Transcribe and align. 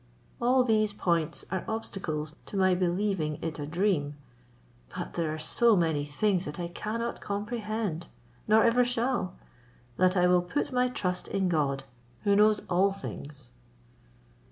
All 0.41 0.63
these 0.63 0.93
points 0.93 1.45
are 1.51 1.63
obstacles 1.67 2.33
to 2.47 2.57
my 2.57 2.73
believing 2.73 3.37
it 3.43 3.59
a 3.59 3.67
dream; 3.67 4.15
but 4.97 5.13
there 5.13 5.31
are 5.31 5.37
so 5.37 5.75
many 5.75 6.07
things 6.07 6.45
that 6.45 6.59
I 6.59 6.69
cannot 6.69 7.21
comprehend, 7.21 8.07
nor 8.47 8.63
ever 8.63 8.83
shall, 8.83 9.35
that 9.97 10.17
I 10.17 10.25
will 10.25 10.41
put 10.41 10.71
my 10.71 10.89
trust 10.89 11.27
in 11.27 11.49
God, 11.49 11.83
who 12.23 12.35
knows 12.35 12.61
all 12.67 12.91
things." 12.91 13.51